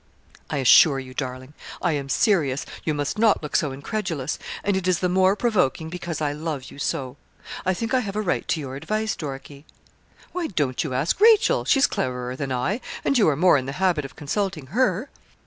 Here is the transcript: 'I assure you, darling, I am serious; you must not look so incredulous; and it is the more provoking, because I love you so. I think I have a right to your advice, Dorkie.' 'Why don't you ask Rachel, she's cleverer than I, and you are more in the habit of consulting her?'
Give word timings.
'I 0.49 0.57
assure 0.57 0.97
you, 0.99 1.13
darling, 1.13 1.53
I 1.79 1.91
am 1.91 2.09
serious; 2.09 2.65
you 2.83 2.95
must 2.95 3.19
not 3.19 3.43
look 3.43 3.55
so 3.55 3.71
incredulous; 3.71 4.39
and 4.63 4.75
it 4.75 4.87
is 4.87 4.97
the 4.97 5.07
more 5.07 5.35
provoking, 5.35 5.89
because 5.91 6.21
I 6.21 6.31
love 6.31 6.71
you 6.71 6.79
so. 6.79 7.17
I 7.67 7.75
think 7.75 7.93
I 7.93 7.99
have 7.99 8.15
a 8.15 8.21
right 8.23 8.47
to 8.47 8.59
your 8.59 8.75
advice, 8.75 9.15
Dorkie.' 9.15 9.63
'Why 10.31 10.47
don't 10.47 10.83
you 10.83 10.95
ask 10.95 11.21
Rachel, 11.21 11.65
she's 11.65 11.85
cleverer 11.85 12.35
than 12.35 12.51
I, 12.51 12.81
and 13.05 13.15
you 13.15 13.29
are 13.29 13.35
more 13.35 13.57
in 13.59 13.67
the 13.67 13.73
habit 13.73 14.03
of 14.03 14.15
consulting 14.15 14.65
her?' 14.73 15.07